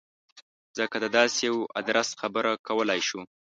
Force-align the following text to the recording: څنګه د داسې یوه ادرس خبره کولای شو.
څنګه 0.75 0.97
د 1.03 1.05
داسې 1.17 1.39
یوه 1.49 1.63
ادرس 1.79 2.09
خبره 2.21 2.51
کولای 2.67 2.99
شو. 3.07 3.21